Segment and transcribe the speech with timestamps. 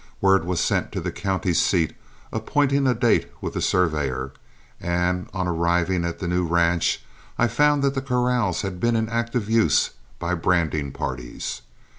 [0.19, 1.93] Word was sent to the county seat,
[2.33, 4.31] appointing a date with the surveyor,
[4.79, 7.03] and on arriving at the new ranch
[7.37, 11.61] I found that the corrals had been in active use by branding parties.